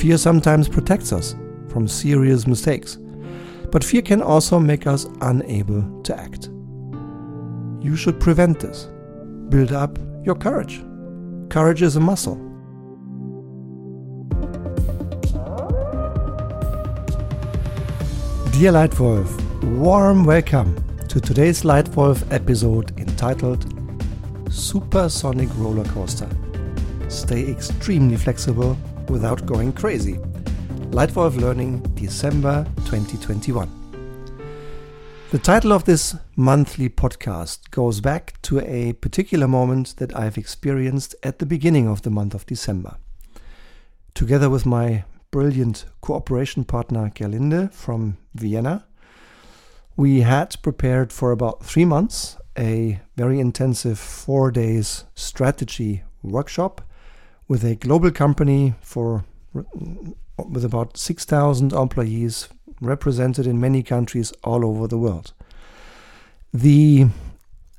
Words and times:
Fear 0.00 0.16
sometimes 0.16 0.66
protects 0.66 1.12
us 1.12 1.36
from 1.68 1.86
serious 1.86 2.46
mistakes, 2.46 2.96
but 3.70 3.84
fear 3.84 4.00
can 4.00 4.22
also 4.22 4.58
make 4.58 4.86
us 4.86 5.04
unable 5.20 6.00
to 6.04 6.18
act. 6.18 6.48
You 7.84 7.96
should 7.96 8.18
prevent 8.18 8.60
this. 8.60 8.88
Build 9.50 9.72
up 9.72 9.98
your 10.24 10.36
courage. 10.36 10.82
Courage 11.50 11.82
is 11.82 11.96
a 11.96 12.00
muscle. 12.00 12.36
Dear 18.52 18.72
Leitwolf, 18.72 19.28
warm 19.76 20.24
welcome 20.24 20.82
to 21.08 21.20
today's 21.20 21.60
Leitwolf 21.60 22.26
episode 22.32 22.98
entitled 22.98 23.70
Supersonic 24.50 25.50
Roller 25.56 25.84
Coaster. 25.84 26.30
Stay 27.10 27.50
extremely 27.50 28.16
flexible 28.16 28.78
without 29.10 29.44
going 29.44 29.72
crazy. 29.72 30.14
Leitwolf 30.92 31.36
Learning, 31.36 31.80
December 31.94 32.64
2021. 32.86 33.68
The 35.30 35.38
title 35.38 35.72
of 35.72 35.84
this 35.84 36.16
monthly 36.36 36.88
podcast 36.88 37.70
goes 37.70 38.00
back 38.00 38.40
to 38.42 38.60
a 38.60 38.94
particular 38.94 39.46
moment 39.46 39.96
that 39.98 40.16
I've 40.16 40.38
experienced 40.38 41.14
at 41.22 41.38
the 41.38 41.46
beginning 41.46 41.86
of 41.86 42.02
the 42.02 42.10
month 42.10 42.34
of 42.34 42.46
December. 42.46 42.96
Together 44.14 44.50
with 44.50 44.66
my 44.66 45.04
brilliant 45.30 45.84
cooperation 46.00 46.64
partner 46.64 47.12
Gerlinde 47.14 47.72
from 47.72 48.16
Vienna, 48.34 48.86
we 49.96 50.22
had 50.22 50.56
prepared 50.62 51.12
for 51.12 51.30
about 51.30 51.64
three 51.64 51.84
months 51.84 52.36
a 52.58 53.00
very 53.16 53.38
intensive 53.38 53.98
four 53.98 54.50
days 54.50 55.04
strategy 55.14 56.02
workshop 56.22 56.80
with 57.50 57.64
a 57.64 57.74
global 57.74 58.12
company 58.12 58.74
for 58.80 59.24
uh, 59.58 59.62
with 60.48 60.64
about 60.64 60.96
6,000 60.96 61.72
employees 61.72 62.48
represented 62.80 63.44
in 63.44 63.60
many 63.60 63.82
countries 63.82 64.32
all 64.44 64.64
over 64.64 64.86
the 64.86 64.96
world. 64.96 65.32
The 66.54 67.08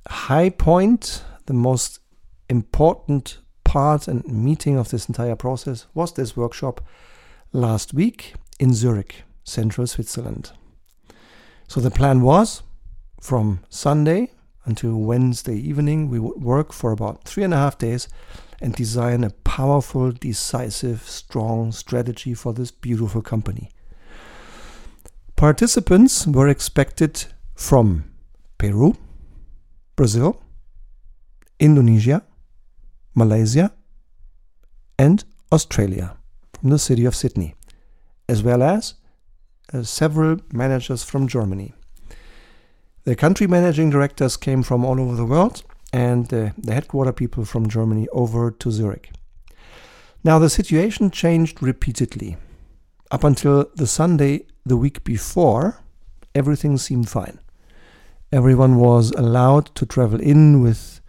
high 0.10 0.50
point, 0.50 1.24
the 1.46 1.54
most 1.54 2.02
important 2.50 3.38
part 3.64 4.10
and 4.10 4.26
meeting 4.28 4.78
of 4.78 4.90
this 4.90 5.08
entire 5.08 5.38
process 5.38 5.88
was 5.94 6.12
this 6.12 6.36
workshop 6.36 6.82
last 7.54 7.94
week 7.94 8.34
in 8.60 8.74
Zurich, 8.74 9.24
central 9.46 9.88
Switzerland. 9.88 10.52
So 11.70 11.80
the 11.80 11.92
plan 11.92 12.22
was 12.22 12.62
from 13.22 13.62
Sunday 13.70 14.32
until 14.66 14.96
Wednesday 14.96 15.56
evening, 15.56 16.10
we 16.10 16.20
would 16.20 16.44
work 16.44 16.74
for 16.74 16.92
about 16.92 17.24
three 17.24 17.44
and 17.44 17.54
a 17.54 17.58
half 17.58 17.78
days 17.78 18.10
and 18.62 18.76
design 18.76 19.24
a 19.24 19.32
powerful, 19.32 20.12
decisive, 20.12 21.02
strong 21.02 21.72
strategy 21.72 22.34
for 22.34 22.54
this 22.54 22.70
beautiful 22.70 23.22
company. 23.22 23.72
Participants 25.36 26.28
were 26.28 26.48
expected 26.48 27.26
from 27.56 28.06
Peru, 28.60 28.96
Brazil, 29.96 30.40
Indonesia, 31.60 32.24
Malaysia, 33.16 33.74
and 35.00 35.24
Australia 35.52 36.16
from 36.60 36.70
the 36.70 36.78
city 36.78 37.06
of 37.06 37.16
Sydney, 37.16 37.56
as 38.30 38.44
well 38.44 38.62
as 38.62 38.94
uh, 39.74 39.82
several 39.82 40.38
managers 40.54 41.04
from 41.04 41.28
Germany. 41.28 41.74
The 43.04 43.16
country 43.16 43.48
managing 43.48 43.90
directors 43.90 44.38
came 44.38 44.62
from 44.62 44.86
all 44.86 45.02
over 45.02 45.16
the 45.16 45.26
world 45.26 45.64
and 45.94 46.34
uh, 46.34 46.52
the 46.58 46.74
headquarter 46.74 47.12
people 47.12 47.46
from 47.46 47.70
Germany 47.70 48.08
over 48.12 48.52
to 48.52 48.72
Zurich. 48.72 49.12
Now, 50.24 50.40
the 50.40 50.50
situation 50.50 51.12
changed 51.12 51.62
repeatedly. 51.62 52.38
Up 53.10 53.24
until 53.24 53.70
the 53.76 53.88
Sunday 53.88 54.46
the 54.66 54.78
week 54.78 55.04
before, 55.04 55.80
everything 56.36 56.78
seemed 56.78 57.10
fine. 57.10 57.40
Everyone 58.32 58.78
was 58.78 59.12
allowed 59.12 59.74
to 59.76 59.86
travel 59.86 60.22
in 60.22 60.62
with 60.62 61.02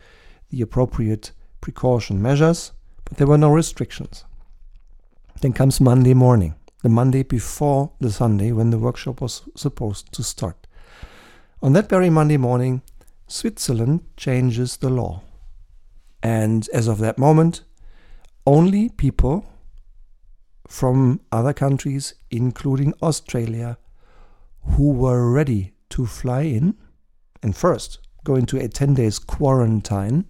the 0.50 0.62
appropriate 0.62 1.32
precaution 1.60 2.20
measures, 2.20 2.72
but 3.04 3.18
there 3.18 3.26
were 3.26 3.38
no 3.38 3.52
restrictions. 3.52 4.24
Then 5.40 5.52
comes 5.52 5.80
Monday 5.80 6.14
morning, 6.14 6.54
the 6.82 6.88
Monday 6.88 7.22
before 7.22 7.92
the 8.00 8.10
Sunday 8.10 8.50
when 8.52 8.70
the 8.70 8.78
workshop 8.78 9.20
was 9.20 9.42
supposed 9.54 10.12
to 10.12 10.22
start. 10.22 10.66
On 11.62 11.72
that 11.74 11.88
very 11.88 12.10
Monday 12.10 12.36
morning, 12.36 12.82
Switzerland 13.32 14.02
changes 14.18 14.76
the 14.76 14.90
law. 14.90 15.22
And 16.22 16.68
as 16.74 16.86
of 16.86 16.98
that 16.98 17.16
moment, 17.16 17.62
only 18.46 18.90
people 18.90 19.46
from 20.68 21.20
other 21.32 21.54
countries, 21.54 22.14
including 22.30 22.92
Australia, 23.02 23.78
who 24.76 24.92
were 24.92 25.32
ready 25.32 25.72
to 25.88 26.04
fly 26.04 26.42
in 26.42 26.74
and 27.42 27.56
first 27.56 28.00
go 28.22 28.34
into 28.34 28.58
a 28.58 28.68
10 28.68 28.94
days 28.94 29.18
quarantine, 29.18 30.26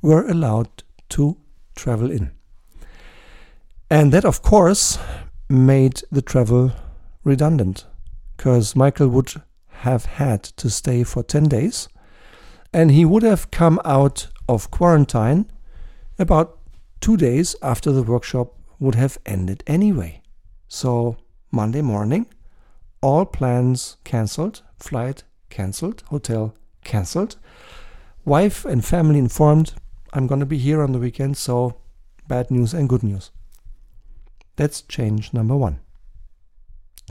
were 0.00 0.26
allowed 0.26 0.84
to 1.10 1.36
travel 1.76 2.10
in. 2.10 2.30
And 3.90 4.10
that, 4.10 4.24
of 4.24 4.40
course, 4.40 4.98
made 5.50 6.02
the 6.10 6.22
travel 6.22 6.72
redundant 7.24 7.84
because 8.38 8.74
Michael 8.74 9.08
would 9.08 9.34
have 9.84 10.06
had 10.06 10.42
to 10.42 10.70
stay 10.70 11.04
for 11.04 11.22
10 11.22 11.44
days 11.44 11.88
and 12.72 12.90
he 12.90 13.04
would 13.04 13.22
have 13.22 13.50
come 13.50 13.80
out 13.84 14.28
of 14.48 14.70
quarantine 14.70 15.50
about 16.18 16.58
two 17.00 17.16
days 17.16 17.54
after 17.62 17.92
the 17.92 18.02
workshop 18.02 18.54
would 18.78 18.94
have 18.94 19.18
ended 19.26 19.62
anyway. 19.66 20.22
So, 20.68 21.16
Monday 21.50 21.82
morning, 21.82 22.26
all 23.00 23.26
plans 23.26 23.96
cancelled, 24.04 24.62
flight 24.76 25.24
cancelled, 25.50 26.02
hotel 26.08 26.54
cancelled, 26.82 27.36
wife 28.24 28.64
and 28.64 28.84
family 28.84 29.18
informed, 29.18 29.74
I'm 30.12 30.26
going 30.26 30.40
to 30.40 30.46
be 30.46 30.58
here 30.58 30.82
on 30.82 30.92
the 30.92 30.98
weekend, 30.98 31.36
so 31.36 31.76
bad 32.28 32.50
news 32.50 32.72
and 32.72 32.88
good 32.88 33.02
news. 33.02 33.30
That's 34.56 34.82
change 34.82 35.32
number 35.32 35.56
one. 35.56 35.80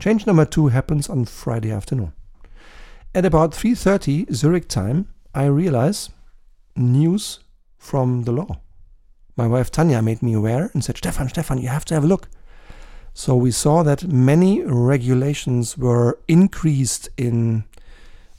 Change 0.00 0.26
number 0.26 0.44
two 0.44 0.68
happens 0.68 1.08
on 1.08 1.24
Friday 1.24 1.70
afternoon. 1.70 2.12
At 3.14 3.26
about 3.26 3.52
3:30 3.52 4.32
Zurich 4.32 4.68
time, 4.68 5.08
I 5.34 5.46
realize 5.46 6.10
news 6.76 7.40
from 7.78 8.24
the 8.24 8.32
law. 8.32 8.60
My 9.36 9.46
wife 9.46 9.70
Tanya 9.70 10.02
made 10.02 10.22
me 10.22 10.34
aware 10.34 10.70
and 10.74 10.84
said, 10.84 10.98
Stefan, 10.98 11.28
Stefan, 11.30 11.58
you 11.58 11.68
have 11.68 11.86
to 11.86 11.94
have 11.94 12.04
a 12.04 12.06
look. 12.06 12.28
So 13.14 13.34
we 13.34 13.50
saw 13.50 13.82
that 13.82 14.04
many 14.04 14.62
regulations 14.62 15.76
were 15.78 16.18
increased 16.28 17.08
in 17.16 17.64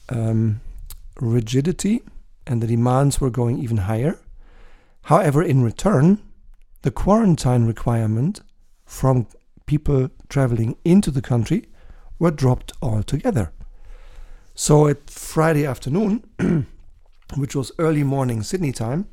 um, 0.09 0.62
rigidity 1.20 2.04
and 2.46 2.62
the 2.62 2.68
demands 2.68 3.20
were 3.20 3.30
going 3.30 3.60
even 3.60 3.78
higher. 3.78 4.20
However, 5.04 5.42
in 5.42 5.64
return, 5.64 6.22
the 6.84 6.92
quarantine 6.92 7.66
requirement 7.66 8.42
from 8.86 9.28
people 9.66 10.10
traveling 10.30 10.78
into 10.84 11.10
the 11.10 11.22
country 11.22 11.66
were 12.20 12.31
dropped 12.31 12.72
altogether. 12.81 13.52
So 14.56 14.88
at 14.88 15.10
Friday 15.10 15.66
afternoon, 15.66 16.24
which 17.38 17.56
was 17.56 17.72
early 17.80 18.04
morning 18.04 18.44
Sydney 18.44 18.72
time, 18.72 19.08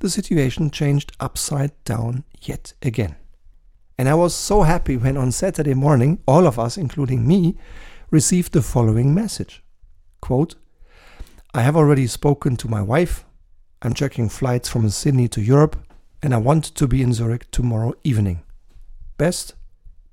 the 0.00 0.10
situation 0.10 0.70
changed 0.70 1.12
upside 1.18 1.72
down 1.84 2.24
yet 2.40 2.72
again. 2.82 3.16
And 3.98 4.08
I 4.08 4.14
was 4.14 4.34
so 4.34 4.62
happy 4.62 4.96
when 4.96 5.16
on 5.16 5.32
Saturday 5.32 5.74
morning, 5.74 6.20
all 6.26 6.46
of 6.46 6.58
us, 6.58 6.76
including 6.76 7.26
me, 7.26 7.56
received 8.10 8.52
the 8.52 8.62
following 8.62 9.14
message 9.14 9.62
Quote, 10.20 10.54
I 11.54 11.62
have 11.62 11.76
already 11.76 12.06
spoken 12.06 12.56
to 12.56 12.68
my 12.68 12.82
wife. 12.82 13.24
I'm 13.82 13.94
checking 13.94 14.28
flights 14.28 14.68
from 14.68 14.88
Sydney 14.90 15.28
to 15.28 15.40
Europe, 15.40 15.76
and 16.22 16.34
I 16.34 16.38
want 16.38 16.64
to 16.64 16.86
be 16.86 17.02
in 17.02 17.12
Zurich 17.12 17.50
tomorrow 17.50 17.94
evening. 18.04 18.42
Best, 19.16 19.54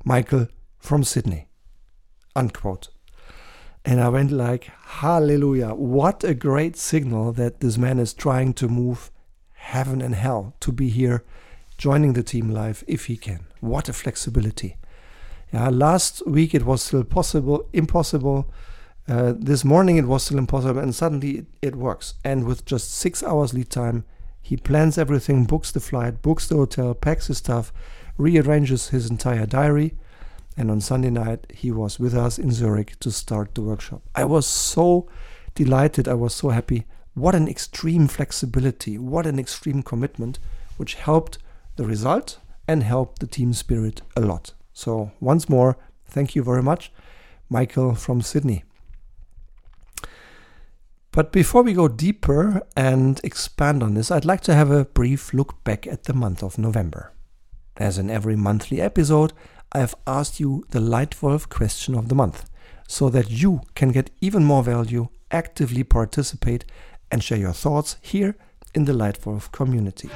Michael 0.03 0.47
from 0.79 1.03
Sydney. 1.03 1.47
Unquote. 2.35 2.89
And 3.85 4.01
I 4.01 4.09
went 4.09 4.31
like, 4.31 4.71
hallelujah, 4.83 5.75
what 5.75 6.23
a 6.23 6.33
great 6.33 6.75
signal 6.75 7.31
that 7.33 7.59
this 7.59 7.77
man 7.77 7.99
is 7.99 8.15
trying 8.15 8.53
to 8.55 8.67
move 8.67 9.11
heaven 9.53 10.01
and 10.01 10.15
hell 10.15 10.55
to 10.61 10.71
be 10.71 10.89
here 10.89 11.23
joining 11.77 12.13
the 12.13 12.23
team 12.23 12.49
live 12.49 12.83
if 12.87 13.05
he 13.05 13.15
can. 13.15 13.45
What 13.59 13.87
a 13.87 13.93
flexibility. 13.93 14.77
Yeah, 15.53 15.69
last 15.69 16.25
week 16.25 16.55
it 16.55 16.65
was 16.65 16.81
still 16.81 17.03
possible, 17.03 17.69
impossible. 17.73 18.51
Uh, 19.07 19.33
this 19.37 19.63
morning 19.63 19.97
it 19.97 20.05
was 20.05 20.23
still 20.23 20.39
impossible, 20.39 20.79
and 20.79 20.95
suddenly 20.95 21.37
it, 21.37 21.45
it 21.61 21.75
works. 21.75 22.15
And 22.23 22.45
with 22.45 22.65
just 22.65 22.91
six 22.91 23.21
hours 23.21 23.53
lead 23.53 23.69
time, 23.69 24.03
he 24.41 24.57
plans 24.57 24.97
everything, 24.97 25.45
books 25.45 25.71
the 25.71 25.79
flight, 25.79 26.23
books 26.23 26.47
the 26.47 26.55
hotel, 26.55 26.95
packs 26.95 27.27
his 27.27 27.37
stuff, 27.37 27.71
rearranges 28.17 28.89
his 28.89 29.09
entire 29.09 29.45
diary, 29.45 29.93
and 30.57 30.71
on 30.71 30.79
Sunday 30.81 31.09
night, 31.09 31.47
he 31.53 31.71
was 31.71 31.99
with 31.99 32.13
us 32.13 32.39
in 32.39 32.51
Zurich 32.51 32.97
to 32.99 33.11
start 33.11 33.55
the 33.55 33.61
workshop. 33.61 34.01
I 34.15 34.23
was 34.23 34.47
so 34.47 35.09
delighted. 35.53 36.07
I 36.07 36.13
was 36.13 36.33
so 36.33 36.49
happy. 36.49 36.85
What 37.13 37.35
an 37.35 37.47
extreme 37.47 38.07
flexibility. 38.07 38.97
What 38.97 39.25
an 39.25 39.37
extreme 39.37 39.83
commitment, 39.83 40.39
which 40.77 40.95
helped 40.95 41.39
the 41.75 41.85
result 41.85 42.39
and 42.67 42.83
helped 42.83 43.19
the 43.19 43.27
team 43.27 43.53
spirit 43.53 44.01
a 44.15 44.21
lot. 44.21 44.53
So, 44.73 45.11
once 45.19 45.49
more, 45.49 45.77
thank 46.05 46.35
you 46.35 46.43
very 46.43 46.63
much, 46.63 46.91
Michael 47.49 47.95
from 47.95 48.21
Sydney. 48.21 48.63
But 51.11 51.31
before 51.31 51.63
we 51.63 51.73
go 51.73 51.87
deeper 51.87 52.61
and 52.75 53.21
expand 53.23 53.81
on 53.81 53.93
this, 53.93 54.11
I'd 54.11 54.25
like 54.25 54.41
to 54.41 54.53
have 54.53 54.69
a 54.69 54.83
brief 54.83 55.33
look 55.33 55.63
back 55.63 55.87
at 55.87 56.03
the 56.03 56.13
month 56.13 56.43
of 56.43 56.57
November. 56.57 57.14
As 57.77 57.97
in 57.97 58.09
every 58.09 58.35
monthly 58.35 58.79
episode, 58.79 59.33
I 59.71 59.79
have 59.79 59.95
asked 60.07 60.39
you 60.39 60.63
the 60.69 60.79
Leitwolf 60.79 61.49
question 61.49 61.95
of 61.95 62.07
the 62.07 62.15
month 62.15 62.49
so 62.87 63.09
that 63.09 63.29
you 63.29 63.61
can 63.73 63.91
get 63.91 64.11
even 64.21 64.45
more 64.45 64.63
value, 64.63 65.09
actively 65.31 65.83
participate, 65.83 66.65
and 67.11 67.23
share 67.23 67.37
your 67.37 67.53
thoughts 67.53 67.97
here 68.01 68.37
in 68.73 68.85
the 68.85 68.93
Leitwolf 68.93 69.51
community. 69.51 70.09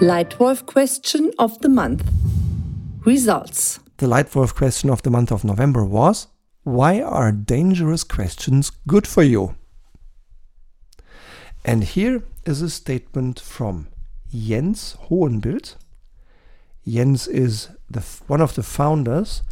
Leitwolf 0.00 0.66
question 0.66 1.30
of 1.38 1.60
the 1.60 1.68
month. 1.68 2.08
Results. 3.04 3.80
The 3.98 4.06
Leitwolf 4.06 4.54
question 4.54 4.90
of 4.90 5.02
the 5.02 5.10
month 5.10 5.30
of 5.30 5.44
November 5.44 5.84
was 5.84 6.26
Why 6.64 7.00
are 7.00 7.30
dangerous 7.30 8.04
questions 8.04 8.70
good 8.88 9.06
for 9.06 9.22
you? 9.22 9.54
And 11.64 11.84
here 11.84 12.22
is 12.44 12.62
a 12.62 12.70
statement 12.70 13.38
from 13.38 13.88
Jens 14.32 14.96
Hohenbild. 15.08 15.76
Jens 16.86 17.28
is 17.28 17.68
the, 17.88 18.00
one 18.26 18.40
of 18.40 18.54
the 18.54 18.62
founders 18.62 19.42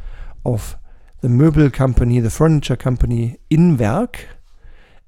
of 0.45 0.77
the 1.21 1.29
Möbel 1.29 1.73
company, 1.73 2.19
the 2.21 2.31
furniture 2.31 2.77
company 2.77 3.39
Inwerk, 3.51 4.25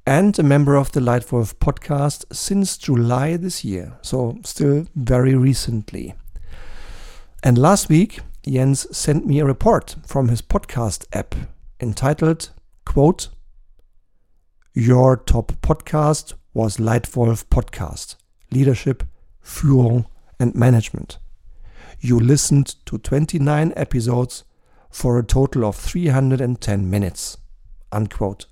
and 0.06 0.38
a 0.38 0.42
member 0.42 0.76
of 0.76 0.92
the 0.92 1.00
Leitwolf 1.00 1.54
podcast 1.54 2.24
since 2.34 2.76
July 2.76 3.36
this 3.36 3.64
year, 3.64 3.98
so 4.02 4.38
still 4.44 4.86
very 4.94 5.34
recently. 5.34 6.14
And 7.42 7.56
last 7.56 7.88
week, 7.88 8.20
Jens 8.46 8.94
sent 8.96 9.26
me 9.26 9.38
a 9.38 9.44
report 9.44 9.96
from 10.06 10.28
his 10.28 10.42
podcast 10.42 11.06
app 11.12 11.34
entitled, 11.80 12.50
quote, 12.84 13.28
Your 14.74 15.16
top 15.16 15.52
podcast 15.62 16.34
was 16.54 16.76
Leitwolf 16.76 17.46
Podcast 17.46 18.16
Leadership, 18.50 19.02
Führung, 19.42 20.06
and 20.38 20.54
Management. 20.54 21.18
You 22.04 22.18
listened 22.18 22.74
to 22.86 22.98
29 22.98 23.72
episodes 23.76 24.42
for 24.90 25.20
a 25.20 25.22
total 25.22 25.64
of 25.64 25.76
310 25.76 26.90
minutes. 26.90 27.38
Unquote. 27.92 28.46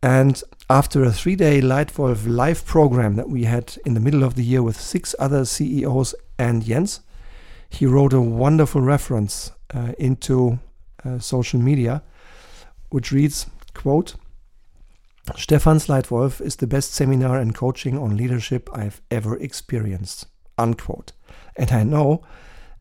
And 0.00 0.40
after 0.70 1.02
a 1.02 1.10
three 1.10 1.34
day 1.34 1.60
Leitwolf 1.60 2.28
live 2.28 2.64
program 2.64 3.16
that 3.16 3.28
we 3.28 3.44
had 3.44 3.76
in 3.84 3.94
the 3.94 4.00
middle 4.00 4.22
of 4.22 4.36
the 4.36 4.44
year 4.44 4.62
with 4.62 4.80
six 4.80 5.12
other 5.18 5.44
CEOs 5.44 6.14
and 6.38 6.64
Jens, 6.64 7.00
he 7.68 7.84
wrote 7.84 8.12
a 8.12 8.20
wonderful 8.20 8.80
reference 8.80 9.50
uh, 9.74 9.94
into 9.98 10.60
uh, 11.04 11.18
social 11.18 11.58
media, 11.58 12.00
which 12.90 13.10
reads, 13.10 13.46
quote, 13.74 14.14
Stefan's 15.36 15.88
Leitwolf 15.88 16.40
is 16.40 16.56
the 16.56 16.68
best 16.68 16.94
seminar 16.94 17.38
and 17.38 17.56
coaching 17.56 17.98
on 17.98 18.16
leadership 18.16 18.70
I've 18.72 19.02
ever 19.10 19.36
experienced. 19.36 20.26
Unquote. 20.56 21.12
And 21.60 21.70
I 21.72 21.82
know 21.84 22.22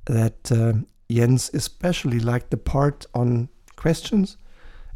that 0.06 0.50
uh, 0.54 0.74
Jens 1.12 1.52
especially 1.54 2.18
liked 2.18 2.50
the 2.50 2.56
part 2.56 3.06
on 3.14 3.50
questions 3.76 4.38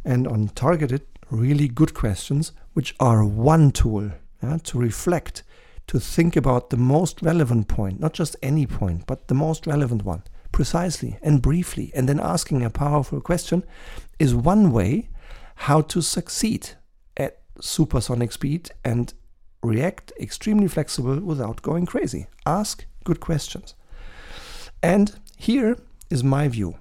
and 0.06 0.26
on 0.26 0.48
targeted, 0.48 1.02
really 1.30 1.68
good 1.68 1.92
questions, 1.92 2.52
which 2.72 2.94
are 2.98 3.26
one 3.26 3.70
tool 3.72 4.10
yeah, 4.42 4.56
to 4.64 4.78
reflect, 4.78 5.42
to 5.86 6.00
think 6.00 6.34
about 6.34 6.70
the 6.70 6.78
most 6.78 7.20
relevant 7.20 7.68
point, 7.68 8.00
not 8.00 8.14
just 8.14 8.36
any 8.42 8.66
point, 8.66 9.06
but 9.06 9.28
the 9.28 9.34
most 9.34 9.66
relevant 9.66 10.02
one, 10.02 10.22
precisely 10.50 11.18
and 11.22 11.42
briefly, 11.42 11.92
and 11.94 12.08
then 12.08 12.18
asking 12.18 12.64
a 12.64 12.70
powerful 12.70 13.20
question 13.20 13.64
is 14.18 14.34
one 14.34 14.72
way 14.72 15.10
how 15.56 15.82
to 15.82 16.00
succeed 16.00 16.70
at 17.18 17.42
supersonic 17.60 18.32
speed 18.32 18.70
and 18.82 19.12
react 19.62 20.10
extremely 20.18 20.68
flexible 20.68 21.20
without 21.20 21.60
going 21.60 21.84
crazy. 21.84 22.28
Ask 22.46 22.86
good 23.04 23.20
questions. 23.20 23.74
And 24.82 25.14
here 25.36 25.76
is 26.10 26.24
my 26.24 26.48
view. 26.48 26.76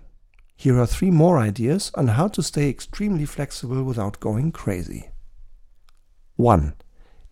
Here 0.56 0.80
are 0.80 0.86
three 0.86 1.12
more 1.12 1.38
ideas 1.38 1.92
on 1.96 2.08
how 2.08 2.28
to 2.30 2.44
stay 2.44 2.70
extremely 2.70 3.26
flexible 3.26 3.84
without 3.84 4.20
going 4.20 4.52
crazy. 4.52 5.10
1. 6.36 6.74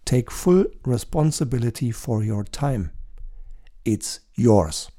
Take 0.05 0.31
full 0.31 0.65
responsibility 0.85 1.91
for 1.91 2.23
your 2.23 2.43
time. 2.43 2.91
It's 3.85 4.19
yours. 4.35 4.91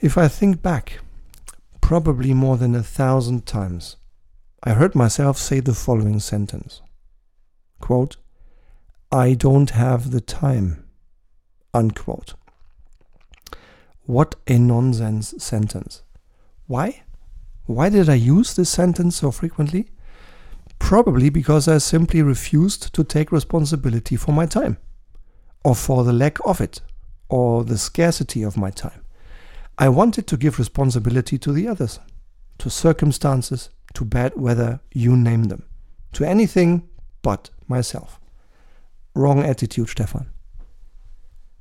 If 0.00 0.18
I 0.18 0.28
think 0.28 0.62
back, 0.62 1.00
probably 1.80 2.34
more 2.34 2.56
than 2.56 2.74
a 2.74 2.82
thousand 2.82 3.46
times, 3.46 3.96
I 4.62 4.70
heard 4.70 4.94
myself 4.94 5.38
say 5.38 5.60
the 5.60 5.74
following 5.74 6.20
sentence 6.20 6.82
quote, 7.80 8.16
I 9.12 9.34
don't 9.34 9.70
have 9.70 10.10
the 10.10 10.20
time. 10.20 10.85
Unquote. 11.74 12.34
What 14.04 14.36
a 14.46 14.58
nonsense 14.58 15.34
sentence. 15.38 16.02
Why? 16.66 17.02
Why 17.64 17.88
did 17.88 18.08
I 18.08 18.14
use 18.14 18.54
this 18.54 18.70
sentence 18.70 19.16
so 19.16 19.30
frequently? 19.30 19.90
Probably 20.78 21.30
because 21.30 21.66
I 21.66 21.78
simply 21.78 22.22
refused 22.22 22.94
to 22.94 23.02
take 23.02 23.32
responsibility 23.32 24.16
for 24.16 24.32
my 24.32 24.46
time, 24.46 24.76
or 25.64 25.74
for 25.74 26.04
the 26.04 26.12
lack 26.12 26.38
of 26.46 26.60
it, 26.60 26.80
or 27.28 27.64
the 27.64 27.78
scarcity 27.78 28.42
of 28.42 28.56
my 28.56 28.70
time. 28.70 29.02
I 29.78 29.88
wanted 29.88 30.26
to 30.28 30.36
give 30.36 30.58
responsibility 30.58 31.38
to 31.38 31.52
the 31.52 31.66
others, 31.66 31.98
to 32.58 32.70
circumstances, 32.70 33.70
to 33.94 34.04
bad 34.04 34.36
weather, 34.36 34.80
you 34.92 35.16
name 35.16 35.44
them, 35.44 35.64
to 36.12 36.24
anything 36.24 36.88
but 37.22 37.50
myself. 37.66 38.20
Wrong 39.14 39.42
attitude, 39.42 39.88
Stefan. 39.88 40.30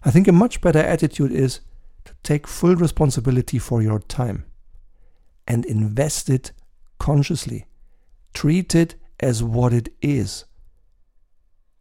I 0.05 0.11
think 0.11 0.27
a 0.27 0.31
much 0.31 0.61
better 0.61 0.79
attitude 0.79 1.31
is 1.31 1.61
to 2.05 2.13
take 2.21 2.47
full 2.47 2.75
responsibility 2.75 3.57
for 3.57 3.81
your 3.81 3.99
time 3.99 4.45
and 5.47 5.65
invest 5.65 6.29
it 6.29 6.51
consciously. 6.99 7.65
Treat 8.33 8.75
it 8.75 8.95
as 9.19 9.43
what 9.43 9.73
it 9.73 9.89
is 10.01 10.45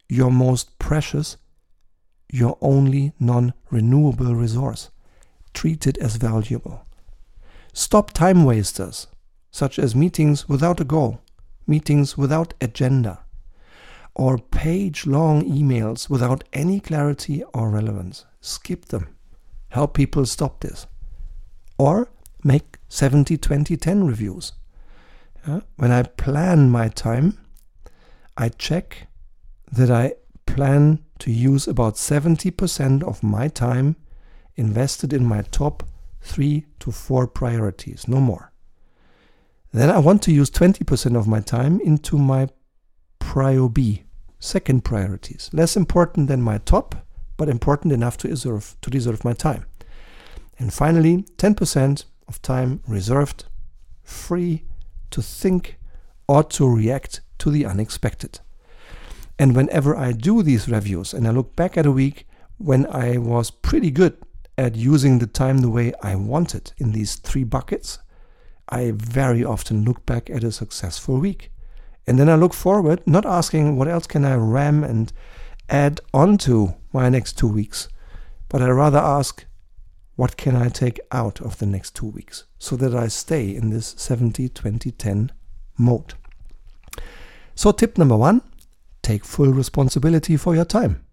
your 0.08 0.30
most 0.30 0.78
precious, 0.78 1.38
your 2.30 2.58
only 2.60 3.12
non 3.18 3.52
renewable 3.70 4.34
resource. 4.34 4.90
Treat 5.54 5.86
it 5.86 5.98
as 5.98 6.16
valuable. 6.16 6.86
Stop 7.72 8.12
time 8.12 8.44
wasters, 8.44 9.06
such 9.50 9.78
as 9.78 9.96
meetings 9.96 10.48
without 10.48 10.80
a 10.80 10.84
goal, 10.84 11.20
meetings 11.66 12.16
without 12.18 12.54
agenda, 12.60 13.23
or 14.14 14.38
page 14.38 15.06
long 15.06 15.42
emails 15.44 16.08
without 16.08 16.44
any 16.52 16.80
clarity 16.80 17.42
or 17.52 17.70
relevance. 17.70 18.24
Skip 18.40 18.86
them 18.86 19.14
help 19.74 19.92
people 19.92 20.24
stop 20.24 20.60
this. 20.60 20.86
Or 21.78 22.08
make 22.44 22.78
70 22.88 23.36
20 23.36 23.76
10 23.76 24.06
reviews. 24.06 24.52
When 25.76 25.90
I 25.90 26.04
plan 26.04 26.70
my 26.70 26.88
time, 26.88 27.38
I 28.36 28.48
check 28.48 29.08
that 29.70 29.90
I 29.90 30.14
plan 30.46 31.00
to 31.18 31.30
use 31.30 31.66
about 31.66 31.96
70% 31.96 33.02
of 33.02 33.22
my 33.22 33.48
time 33.48 33.96
invested 34.56 35.12
in 35.12 35.26
my 35.26 35.42
top 35.42 35.82
three 36.22 36.64
to 36.78 36.92
four 36.92 37.26
priorities, 37.26 38.08
no 38.08 38.20
more. 38.20 38.52
Then 39.72 39.90
I 39.90 39.98
want 39.98 40.22
to 40.22 40.32
use 40.32 40.50
20% 40.50 41.18
of 41.18 41.26
my 41.26 41.40
time 41.40 41.80
into 41.80 42.16
my 42.16 42.48
prio 43.20 43.72
B, 43.72 44.03
second 44.44 44.84
priorities, 44.84 45.48
less 45.52 45.76
important 45.76 46.28
than 46.28 46.42
my 46.42 46.58
top, 46.58 47.06
but 47.36 47.48
important 47.48 47.92
enough 47.92 48.16
to 48.18 48.28
deserve, 48.28 48.76
to 48.82 48.90
deserve 48.90 49.24
my 49.24 49.32
time. 49.32 49.64
And 50.58 50.72
finally, 50.72 51.24
10% 51.38 52.04
of 52.28 52.42
time 52.42 52.80
reserved, 52.86 53.46
free 54.02 54.64
to 55.10 55.22
think 55.22 55.78
or 56.28 56.44
to 56.44 56.68
react 56.68 57.22
to 57.38 57.50
the 57.50 57.64
unexpected. 57.64 58.40
And 59.38 59.56
whenever 59.56 59.96
I 59.96 60.12
do 60.12 60.42
these 60.42 60.68
reviews 60.68 61.12
and 61.12 61.26
I 61.26 61.30
look 61.30 61.56
back 61.56 61.76
at 61.76 61.86
a 61.86 61.92
week 61.92 62.26
when 62.58 62.86
I 62.86 63.16
was 63.16 63.50
pretty 63.50 63.90
good 63.90 64.16
at 64.56 64.76
using 64.76 65.18
the 65.18 65.26
time 65.26 65.58
the 65.58 65.70
way 65.70 65.92
I 66.02 66.14
wanted 66.14 66.72
in 66.78 66.92
these 66.92 67.16
three 67.16 67.44
buckets, 67.44 67.98
I 68.68 68.92
very 68.94 69.42
often 69.44 69.84
look 69.84 70.06
back 70.06 70.30
at 70.30 70.44
a 70.44 70.52
successful 70.52 71.18
week. 71.18 71.50
And 72.06 72.18
then 72.18 72.28
I 72.28 72.34
look 72.34 72.54
forward, 72.54 73.02
not 73.06 73.24
asking 73.24 73.76
what 73.76 73.88
else 73.88 74.06
can 74.06 74.24
I 74.24 74.34
ram 74.34 74.84
and 74.84 75.12
add 75.68 76.00
onto 76.12 76.74
my 76.92 77.08
next 77.08 77.38
two 77.38 77.48
weeks, 77.48 77.88
but 78.48 78.60
I 78.60 78.68
rather 78.68 78.98
ask, 78.98 79.44
what 80.16 80.36
can 80.36 80.54
I 80.54 80.68
take 80.68 81.00
out 81.10 81.40
of 81.40 81.58
the 81.58 81.66
next 81.66 81.94
two 81.96 82.06
weeks 82.06 82.44
so 82.58 82.76
that 82.76 82.94
I 82.94 83.08
stay 83.08 83.54
in 83.54 83.70
this 83.70 83.94
70 83.98 84.48
20 84.50 84.90
10 84.90 85.32
mode? 85.78 86.14
So, 87.54 87.72
tip 87.72 87.98
number 87.98 88.16
one 88.16 88.42
take 89.02 89.24
full 89.24 89.52
responsibility 89.52 90.36
for 90.36 90.54
your 90.54 90.64
time. 90.64 91.04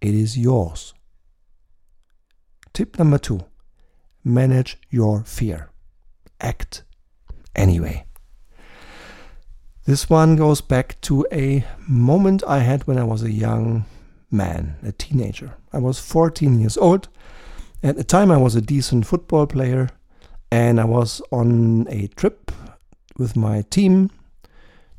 It 0.00 0.14
is 0.14 0.38
yours. 0.38 0.94
Tip 2.72 2.98
number 2.98 3.18
two 3.18 3.44
manage 4.24 4.78
your 4.90 5.22
fear. 5.24 5.70
act 6.40 6.82
anyway. 7.54 8.04
This 9.86 10.08
one 10.08 10.36
goes 10.36 10.62
back 10.62 10.98
to 11.02 11.26
a 11.30 11.62
moment 11.86 12.42
I 12.46 12.60
had 12.60 12.86
when 12.86 12.96
I 12.96 13.04
was 13.04 13.22
a 13.22 13.30
young 13.30 13.84
man, 14.30 14.76
a 14.82 14.92
teenager. 14.92 15.56
I 15.74 15.78
was 15.78 15.98
14 16.00 16.58
years 16.58 16.78
old. 16.78 17.08
At 17.82 17.96
the 17.96 18.04
time, 18.04 18.30
I 18.30 18.38
was 18.38 18.54
a 18.54 18.62
decent 18.62 19.04
football 19.04 19.46
player 19.46 19.90
and 20.50 20.80
I 20.80 20.86
was 20.86 21.20
on 21.30 21.86
a 21.90 22.06
trip 22.06 22.50
with 23.18 23.36
my 23.36 23.60
team. 23.60 24.10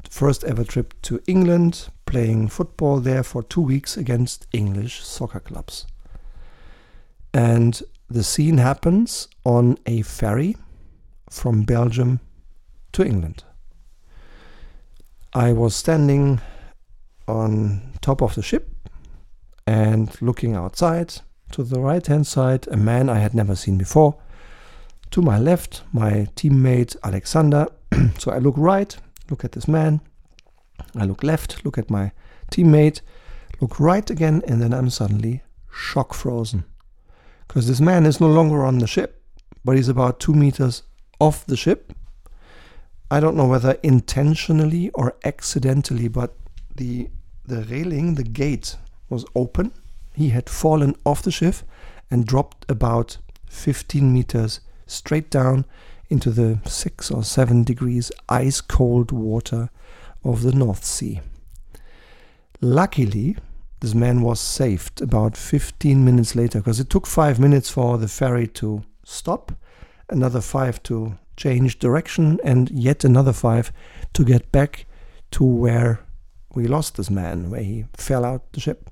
First 0.07 0.43
ever 0.43 0.63
trip 0.63 0.93
to 1.01 1.19
England, 1.25 1.87
playing 2.05 2.49
football 2.49 2.99
there 2.99 3.23
for 3.23 3.41
two 3.41 3.61
weeks 3.61 3.97
against 3.97 4.45
English 4.51 5.03
soccer 5.03 5.39
clubs. 5.39 5.87
And 7.33 7.81
the 8.07 8.23
scene 8.23 8.59
happens 8.59 9.29
on 9.43 9.79
a 9.87 10.03
ferry 10.03 10.57
from 11.31 11.63
Belgium 11.63 12.19
to 12.91 13.03
England. 13.03 13.43
I 15.35 15.51
was 15.51 15.75
standing 15.75 16.39
on 17.27 17.91
top 17.99 18.21
of 18.21 18.35
the 18.35 18.41
ship 18.41 18.69
and 19.67 20.09
looking 20.21 20.55
outside. 20.55 21.15
To 21.51 21.63
the 21.63 21.81
right 21.81 22.07
hand 22.07 22.25
side, 22.25 22.69
a 22.69 22.77
man 22.77 23.09
I 23.09 23.19
had 23.19 23.33
never 23.33 23.53
seen 23.53 23.77
before. 23.77 24.15
To 25.11 25.21
my 25.21 25.37
left, 25.37 25.83
my 25.91 26.29
teammate 26.37 26.95
Alexander. 27.03 27.67
so 28.17 28.31
I 28.31 28.37
look 28.37 28.55
right, 28.57 28.95
look 29.29 29.43
at 29.43 29.51
this 29.51 29.67
man. 29.67 29.99
I 30.95 31.03
look 31.03 31.21
left, 31.21 31.65
look 31.65 31.77
at 31.77 31.89
my 31.89 32.13
teammate, 32.49 33.01
look 33.59 33.77
right 33.77 34.09
again, 34.09 34.41
and 34.47 34.61
then 34.61 34.73
I'm 34.73 34.89
suddenly 34.89 35.43
shock 35.69 36.13
frozen. 36.13 36.63
Because 37.45 37.67
this 37.67 37.81
man 37.81 38.05
is 38.05 38.21
no 38.21 38.27
longer 38.27 38.63
on 38.63 38.79
the 38.79 38.87
ship, 38.87 39.21
but 39.65 39.75
he's 39.75 39.89
about 39.89 40.21
two 40.21 40.33
meters 40.33 40.83
off 41.19 41.45
the 41.45 41.57
ship. 41.57 41.91
I 43.15 43.21
don't 43.21 43.37
know 43.37 43.47
whether 43.47 43.77
intentionally 43.81 44.89
or 44.89 45.15
accidentally, 45.23 46.09
but 46.09 46.35
the 46.75 47.07
the 47.45 47.63
railing, 47.63 48.15
the 48.15 48.23
gate 48.23 48.75
was 49.07 49.23
open. 49.33 49.71
He 50.13 50.31
had 50.31 50.49
fallen 50.49 50.95
off 51.05 51.21
the 51.21 51.31
ship 51.31 51.55
and 52.11 52.27
dropped 52.27 52.69
about 52.69 53.17
15 53.47 54.11
meters 54.11 54.59
straight 54.85 55.29
down 55.29 55.63
into 56.09 56.29
the 56.29 56.59
6 56.65 57.09
or 57.09 57.23
7 57.23 57.63
degrees 57.63 58.11
ice 58.27 58.59
cold 58.59 59.13
water 59.13 59.69
of 60.25 60.41
the 60.41 60.51
North 60.51 60.83
Sea. 60.83 61.21
Luckily, 62.59 63.37
this 63.79 63.95
man 63.95 64.23
was 64.23 64.41
saved 64.41 65.01
about 65.01 65.37
15 65.37 66.03
minutes 66.03 66.35
later 66.35 66.59
because 66.59 66.81
it 66.81 66.89
took 66.89 67.07
5 67.07 67.39
minutes 67.39 67.69
for 67.69 67.97
the 67.97 68.09
ferry 68.09 68.47
to 68.59 68.83
stop, 69.05 69.53
another 70.09 70.41
5 70.41 70.83
to 70.83 71.17
change 71.37 71.79
direction, 71.79 72.39
and 72.43 72.69
yet 72.71 73.03
another 73.03 73.33
5 73.33 73.71
to 74.13 74.23
get 74.23 74.51
back 74.51 74.85
to 75.31 75.43
where 75.43 75.99
we 76.53 76.67
lost 76.67 76.97
this 76.97 77.09
man, 77.09 77.49
where 77.49 77.61
he 77.61 77.85
fell 77.93 78.23
out 78.23 78.51
the 78.53 78.59
ship. 78.59 78.89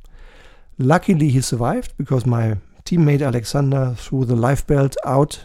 Luckily, 0.77 1.29
he 1.29 1.41
survived 1.41 1.93
because 1.97 2.25
my 2.25 2.57
teammate 2.85 3.25
Alexander 3.25 3.95
threw 3.97 4.25
the 4.25 4.35
life 4.35 4.65
belt 4.67 4.95
out, 5.05 5.43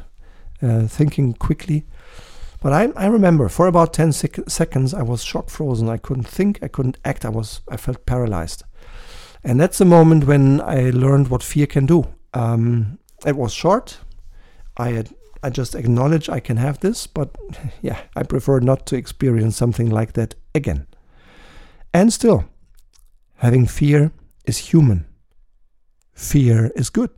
uh, 0.63 0.87
thinking 0.87 1.35
quickly. 1.35 1.87
But 2.61 2.73
I, 2.73 2.89
I 2.97 3.07
remember 3.07 3.49
for 3.49 3.69
about 3.69 3.95
10 3.95 4.13
sec- 4.13 4.51
seconds 4.51 4.93
I 4.93 5.03
was 5.03 5.23
shock 5.23 5.49
frozen. 5.49 5.89
I 5.89 5.97
couldn't 5.97 6.27
think, 6.27 6.59
I 6.63 6.69
couldn't 6.69 6.99
act, 7.05 7.25
I, 7.25 7.29
was, 7.29 7.61
I 7.69 7.77
felt 7.77 8.05
paralyzed. 8.05 8.65
And 9.45 9.61
that's 9.61 9.79
the 9.79 9.85
moment 9.85 10.27
when 10.27 10.61
I 10.61 10.91
learned 10.91 11.29
what 11.29 11.43
fear 11.43 11.67
can 11.67 11.87
do. 11.87 12.09
Um, 12.35 12.99
it 13.25 13.37
was 13.37 13.53
short. 13.53 13.99
I 14.77 14.91
had, 14.91 15.15
I 15.43 15.51
just 15.51 15.75
acknowledge 15.75 16.29
I 16.29 16.41
can 16.41 16.57
have 16.57 16.81
this, 16.81 17.07
but 17.07 17.37
yeah, 17.83 18.01
I 18.17 18.23
prefer 18.23 18.61
not 18.61 18.87
to 18.87 18.97
experience 18.97 19.57
something 19.57 19.91
like 19.91 20.15
that 20.15 20.35
again. 20.55 20.87
And 21.93 22.13
still, 22.13 22.45
having 23.37 23.67
fear 23.67 24.13
is 24.45 24.59
human. 24.59 25.07
Fear 26.13 26.73
is 26.75 26.91
good. 26.91 27.11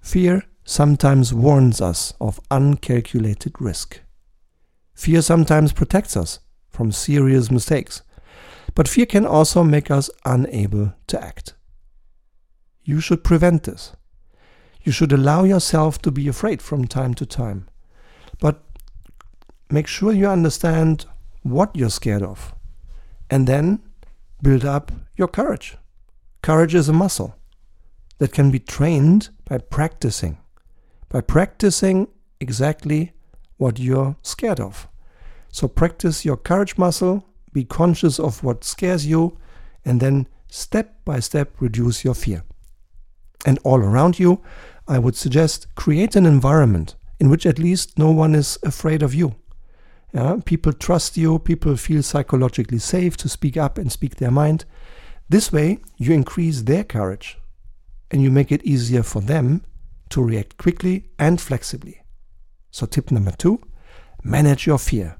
Fear 0.00 0.44
sometimes 0.64 1.32
warns 1.32 1.80
us 1.80 2.12
of 2.20 2.40
uncalculated 2.50 3.60
risk. 3.60 4.00
Fear 4.94 5.22
sometimes 5.22 5.72
protects 5.72 6.16
us 6.16 6.40
from 6.70 6.92
serious 6.92 7.50
mistakes. 7.50 8.02
But 8.74 8.88
fear 8.88 9.06
can 9.06 9.26
also 9.26 9.62
make 9.62 9.90
us 9.90 10.10
unable 10.24 10.94
to 11.06 11.22
act. 11.22 11.54
You 12.82 13.00
should 13.00 13.24
prevent 13.24 13.62
this. 13.62 13.92
You 14.84 14.92
should 14.92 15.12
allow 15.12 15.44
yourself 15.44 16.00
to 16.02 16.10
be 16.10 16.28
afraid 16.28 16.60
from 16.60 16.86
time 16.86 17.14
to 17.14 17.26
time. 17.26 17.66
But 18.38 18.62
make 19.70 19.86
sure 19.86 20.12
you 20.12 20.28
understand 20.28 21.06
what 21.42 21.74
you're 21.74 21.90
scared 21.90 22.22
of. 22.22 22.54
And 23.30 23.46
then 23.46 23.82
build 24.42 24.64
up 24.64 24.92
your 25.16 25.28
courage. 25.28 25.78
Courage 26.42 26.74
is 26.74 26.88
a 26.88 26.92
muscle 26.92 27.34
that 28.18 28.32
can 28.32 28.50
be 28.50 28.58
trained 28.58 29.30
by 29.46 29.58
practicing, 29.58 30.36
by 31.08 31.22
practicing 31.22 32.08
exactly 32.38 33.12
what 33.56 33.78
you're 33.78 34.16
scared 34.22 34.60
of. 34.60 34.86
So 35.50 35.66
practice 35.66 36.24
your 36.24 36.36
courage 36.36 36.76
muscle, 36.76 37.26
be 37.52 37.64
conscious 37.64 38.18
of 38.18 38.42
what 38.44 38.64
scares 38.64 39.06
you, 39.06 39.38
and 39.84 40.00
then 40.00 40.28
step 40.48 41.02
by 41.04 41.20
step 41.20 41.52
reduce 41.60 42.04
your 42.04 42.14
fear. 42.14 42.42
And 43.46 43.58
all 43.64 43.78
around 43.78 44.18
you, 44.18 44.42
I 44.86 44.98
would 44.98 45.16
suggest 45.16 45.74
create 45.74 46.14
an 46.14 46.26
environment 46.26 46.94
in 47.18 47.30
which 47.30 47.46
at 47.46 47.58
least 47.58 47.98
no 47.98 48.10
one 48.10 48.34
is 48.34 48.58
afraid 48.62 49.02
of 49.02 49.14
you. 49.14 49.34
Yeah, 50.12 50.36
people 50.44 50.72
trust 50.72 51.16
you, 51.16 51.38
people 51.38 51.76
feel 51.76 52.02
psychologically 52.02 52.78
safe 52.78 53.16
to 53.18 53.28
speak 53.28 53.56
up 53.56 53.78
and 53.78 53.90
speak 53.90 54.16
their 54.16 54.30
mind. 54.30 54.64
This 55.28 55.50
way, 55.50 55.78
you 55.96 56.12
increase 56.12 56.62
their 56.62 56.84
courage 56.84 57.38
and 58.10 58.22
you 58.22 58.30
make 58.30 58.52
it 58.52 58.62
easier 58.64 59.02
for 59.02 59.20
them 59.20 59.64
to 60.10 60.22
react 60.22 60.56
quickly 60.56 61.10
and 61.18 61.40
flexibly. 61.40 62.02
So, 62.70 62.86
tip 62.86 63.10
number 63.10 63.32
two 63.32 63.60
manage 64.22 64.66
your 64.66 64.78
fear, 64.78 65.16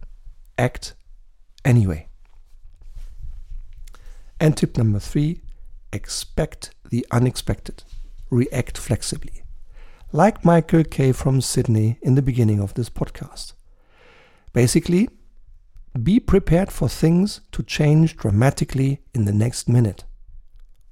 act 0.59 0.95
anyway. 1.65 2.09
And 4.39 4.57
tip 4.57 4.77
number 4.77 4.99
three 4.99 5.41
expect 5.93 6.75
the 6.91 7.07
unexpected, 7.11 7.83
react 8.31 8.77
flexibly. 8.77 9.44
Like 10.15 10.45
Michael 10.45 10.85
K. 10.85 11.11
from 11.11 11.41
Sydney 11.41 11.99
in 12.01 12.15
the 12.15 12.23
beginning 12.23 12.61
of 12.61 12.75
this 12.75 12.89
podcast. 12.89 13.55
Basically, 14.53 15.09
be 16.01 16.21
prepared 16.21 16.71
for 16.71 16.89
things 16.89 17.41
to 17.51 17.65
change 17.65 18.17
dramatically 18.17 19.01
in 19.13 19.25
the 19.25 19.33
next 19.33 19.69
minute. 19.69 20.05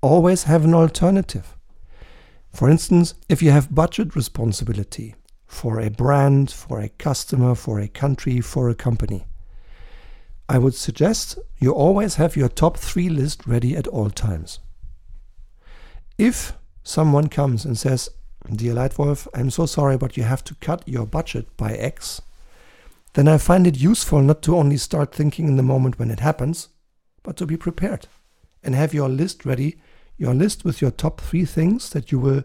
Always 0.00 0.42
have 0.42 0.64
an 0.64 0.74
alternative. 0.74 1.56
For 2.52 2.68
instance, 2.68 3.14
if 3.28 3.40
you 3.40 3.52
have 3.52 3.72
budget 3.72 4.16
responsibility 4.16 5.14
for 5.46 5.78
a 5.78 5.88
brand, 5.88 6.50
for 6.50 6.80
a 6.80 6.88
customer, 6.88 7.54
for 7.54 7.78
a 7.78 7.86
country, 7.86 8.40
for 8.40 8.68
a 8.68 8.74
company, 8.74 9.28
I 10.48 10.58
would 10.58 10.74
suggest 10.74 11.38
you 11.60 11.70
always 11.70 12.16
have 12.16 12.34
your 12.34 12.48
top 12.48 12.76
three 12.76 13.08
list 13.08 13.46
ready 13.46 13.76
at 13.76 13.86
all 13.86 14.10
times. 14.10 14.58
If 16.18 16.54
someone 16.82 17.28
comes 17.28 17.64
and 17.64 17.78
says, 17.78 18.10
Dear 18.50 18.74
Leitwolf, 18.74 19.28
I'm 19.34 19.50
so 19.50 19.66
sorry, 19.66 19.96
but 19.96 20.16
you 20.16 20.24
have 20.24 20.44
to 20.44 20.54
cut 20.56 20.86
your 20.86 21.06
budget 21.06 21.56
by 21.56 21.74
X, 21.74 22.20
then 23.14 23.28
I 23.28 23.38
find 23.38 23.66
it 23.66 23.76
useful 23.78 24.22
not 24.22 24.42
to 24.42 24.56
only 24.56 24.78
start 24.78 25.14
thinking 25.14 25.48
in 25.48 25.56
the 25.56 25.62
moment 25.62 25.98
when 25.98 26.10
it 26.10 26.20
happens, 26.20 26.68
but 27.22 27.36
to 27.36 27.46
be 27.46 27.56
prepared 27.56 28.08
and 28.62 28.74
have 28.74 28.94
your 28.94 29.08
list 29.08 29.44
ready 29.44 29.76
your 30.22 30.34
list 30.34 30.64
with 30.64 30.80
your 30.80 30.90
top 30.90 31.20
three 31.20 31.44
things 31.44 31.90
that 31.90 32.12
you 32.12 32.18
will 32.18 32.44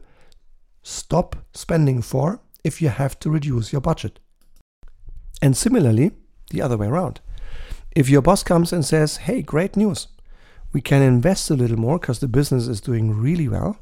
stop 0.82 1.36
spending 1.54 2.01
for 2.01 2.39
if 2.63 2.82
you 2.82 2.89
have 2.89 3.20
to 3.20 3.30
reduce 3.30 3.72
your 3.72 3.82
budget. 3.82 4.20
And 5.42 5.56
similarly, 5.56 6.12
the 6.50 6.62
other 6.62 6.75
way 6.75 6.88
around. 6.88 7.20
If 7.96 8.10
your 8.10 8.22
boss 8.22 8.42
comes 8.42 8.74
and 8.74 8.84
says, 8.84 9.18
hey, 9.18 9.42
great 9.42 9.75
news, 9.75 10.08
we 10.74 10.82
can 10.82 11.01
invest 11.01 11.50
a 11.50 11.56
little 11.56 11.77
more 11.77 12.00
because 12.00 12.20
the 12.20 12.27
business 12.27 12.68
is 12.68 12.82
doing 12.82 13.20
really 13.20 13.48
well. 13.48 13.77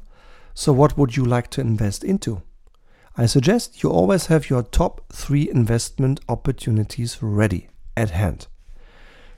So, 0.58 0.72
what 0.72 0.96
would 0.96 1.18
you 1.18 1.24
like 1.26 1.50
to 1.50 1.60
invest 1.60 2.02
into? 2.02 2.40
I 3.14 3.26
suggest 3.26 3.82
you 3.82 3.90
always 3.90 4.28
have 4.28 4.48
your 4.48 4.62
top 4.62 5.12
three 5.12 5.50
investment 5.50 6.18
opportunities 6.30 7.22
ready 7.22 7.68
at 7.94 8.08
hand. 8.08 8.46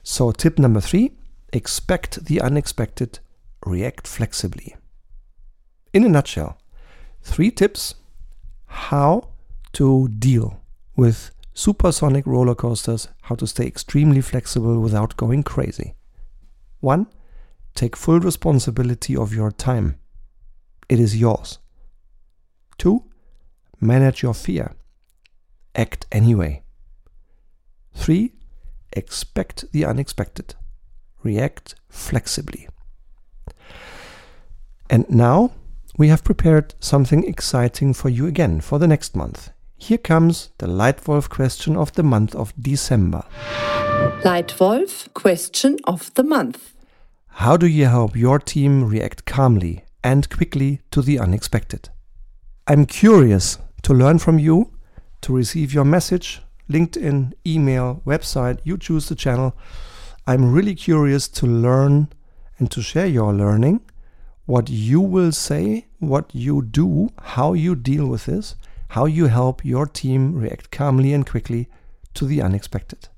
So, 0.01 0.31
tip 0.31 0.57
number 0.57 0.79
three 0.79 1.11
expect 1.51 2.23
the 2.23 2.39
unexpected 2.39 3.19
react 3.65 4.07
flexibly. 4.07 4.77
In 5.91 6.05
a 6.05 6.07
nutshell, 6.09 6.57
three 7.21 7.51
tips 7.51 7.95
how 8.67 9.27
to 9.73 10.07
deal 10.07 10.61
with 10.95 11.31
supersonic 11.53 12.25
roller 12.25 12.55
coasters, 12.55 13.09
how 13.23 13.35
to 13.35 13.45
stay 13.45 13.67
extremely 13.67 14.21
flexible 14.21 14.79
without 14.79 15.17
going 15.17 15.43
crazy. 15.43 15.95
One, 16.79 17.07
take 17.75 17.97
full 17.97 18.21
responsibility 18.21 19.17
of 19.17 19.33
your 19.33 19.51
time. 19.51 19.99
It 20.89 20.99
is 20.99 21.15
yours. 21.15 21.59
Two, 22.79 23.03
manage 23.79 24.23
your 24.23 24.33
fear. 24.33 24.73
Act 25.75 26.07
anyway. 26.11 26.63
Three, 27.93 28.33
expect 28.91 29.71
the 29.71 29.85
unexpected. 29.85 30.55
React 31.21 31.75
flexibly. 31.89 32.67
And 34.89 35.07
now 35.09 35.51
we 35.97 36.07
have 36.07 36.23
prepared 36.23 36.73
something 36.79 37.23
exciting 37.23 37.93
for 37.93 38.09
you 38.09 38.25
again 38.25 38.59
for 38.59 38.79
the 38.79 38.87
next 38.87 39.15
month. 39.15 39.51
Here 39.77 39.99
comes 39.99 40.49
the 40.57 40.67
Leitwolf 40.67 41.29
question 41.29 41.77
of 41.77 41.93
the 41.93 42.03
month 42.03 42.33
of 42.33 42.51
December. 42.59 43.23
Leitwolf 44.23 45.13
question 45.13 45.77
of 45.83 46.11
the 46.15 46.23
month. 46.23 46.73
How 47.27 47.57
do 47.57 47.67
you 47.67 47.85
help 47.85 48.15
your 48.15 48.39
team 48.39 48.83
react 48.85 49.25
calmly 49.25 49.83
and 50.03 50.29
quickly 50.29 50.81
to 50.91 51.01
the 51.01 51.19
unexpected? 51.19 51.89
I'm 52.67 52.85
curious 52.85 53.57
to 53.83 53.93
learn 53.93 54.19
from 54.19 54.39
you, 54.39 54.73
to 55.21 55.35
receive 55.35 55.73
your 55.73 55.85
message, 55.85 56.41
LinkedIn, 56.69 57.33
email, 57.45 58.01
website, 58.05 58.59
you 58.63 58.77
choose 58.77 59.09
the 59.09 59.15
channel. 59.15 59.55
I'm 60.27 60.51
really 60.53 60.75
curious 60.75 61.27
to 61.29 61.47
learn 61.47 62.09
and 62.59 62.69
to 62.71 62.81
share 62.81 63.07
your 63.07 63.33
learning, 63.33 63.81
what 64.45 64.69
you 64.69 65.01
will 65.01 65.31
say, 65.31 65.87
what 65.99 66.33
you 66.33 66.61
do, 66.61 67.09
how 67.19 67.53
you 67.53 67.75
deal 67.75 68.07
with 68.07 68.25
this, 68.25 68.55
how 68.89 69.05
you 69.05 69.27
help 69.27 69.65
your 69.65 69.85
team 69.85 70.35
react 70.35 70.71
calmly 70.71 71.13
and 71.13 71.25
quickly 71.25 71.69
to 72.13 72.25
the 72.25 72.41
unexpected. 72.41 73.09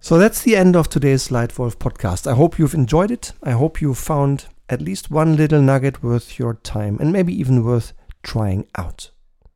So 0.00 0.18
that's 0.18 0.42
the 0.42 0.56
end 0.56 0.76
of 0.76 0.88
today's 0.88 1.28
Leitwolf 1.28 1.76
podcast. 1.76 2.26
I 2.26 2.34
hope 2.34 2.58
you've 2.58 2.74
enjoyed 2.74 3.10
it. 3.10 3.32
I 3.42 3.50
hope 3.52 3.82
you 3.82 3.92
found 3.94 4.46
at 4.70 4.80
least 4.80 5.10
one 5.10 5.36
little 5.36 5.60
nugget 5.60 6.02
worth 6.02 6.38
your 6.38 6.54
time 6.54 6.96
and 7.00 7.12
maybe 7.12 7.38
even 7.38 7.64
worth 7.64 7.92
trying 8.22 8.66
out. 8.78 9.10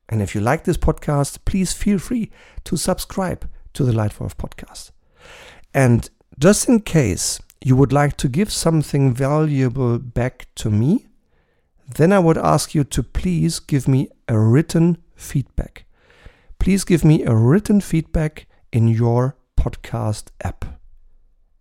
And 0.09 0.21
if 0.21 0.35
you 0.35 0.41
like 0.41 0.65
this 0.65 0.77
podcast, 0.77 1.39
please 1.45 1.73
feel 1.73 1.99
free 1.99 2.31
to 2.65 2.77
subscribe 2.77 3.49
to 3.75 3.85
the 3.85 3.93
Leitwolf 3.93 4.35
podcast. 4.35 4.91
And 5.73 6.11
just 6.39 6.69
in 6.69 6.81
case 6.81 7.41
you 7.65 7.77
would 7.77 7.93
like 7.93 8.17
to 8.19 8.29
give 8.29 8.53
something 8.53 9.15
valuable 9.15 9.99
back 9.99 10.49
to 10.57 10.69
me, 10.69 11.07
then 11.97 12.13
I 12.13 12.19
would 12.19 12.37
ask 12.37 12.75
you 12.75 12.83
to 12.85 13.03
please 13.03 13.61
give 13.61 13.87
me 13.87 14.09
a 14.29 14.39
written 14.39 14.99
feedback. 15.15 15.85
Please 16.59 16.85
give 16.85 17.05
me 17.05 17.23
a 17.23 17.35
written 17.35 17.81
feedback 17.81 18.47
in 18.73 18.89
your 18.89 19.37
podcast 19.57 20.31
app. 20.43 20.65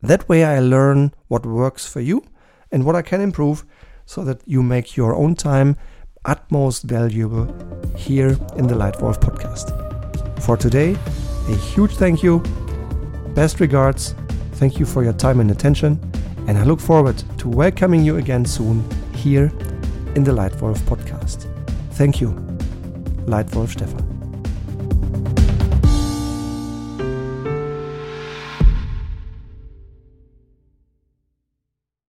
That 0.01 0.27
way 0.27 0.43
I 0.43 0.59
learn 0.59 1.13
what 1.27 1.45
works 1.45 1.85
for 1.85 2.01
you 2.01 2.23
and 2.73 2.83
what 2.83 2.97
I 2.97 3.01
can 3.01 3.21
improve 3.21 3.63
so 4.05 4.25
that 4.25 4.41
you 4.45 4.61
make 4.61 4.97
your 4.97 5.15
own 5.15 5.35
time 5.35 5.77
utmost 6.25 6.83
valuable 6.83 7.45
here 7.95 8.37
in 8.57 8.67
the 8.67 8.75
Leitwolf 8.75 9.19
podcast. 9.19 9.71
For 10.41 10.57
today, 10.57 10.97
a 11.47 11.55
huge 11.55 11.95
thank 11.95 12.21
you. 12.21 12.39
Best 13.35 13.59
regards. 13.59 14.15
Thank 14.53 14.79
you 14.79 14.85
for 14.85 15.03
your 15.03 15.13
time 15.13 15.39
and 15.39 15.51
attention. 15.51 15.99
And 16.47 16.57
I 16.57 16.63
look 16.63 16.81
forward 16.81 17.17
to 17.37 17.47
welcoming 17.47 18.03
you 18.03 18.17
again 18.17 18.45
soon 18.45 18.83
here 19.13 19.51
in 20.15 20.23
the 20.23 20.31
Leitwolf 20.31 20.79
podcast. 20.79 21.47
Thank 21.91 22.19
you. 22.19 22.29
Leitwolf 23.25 23.69
Stefan. 23.69 24.12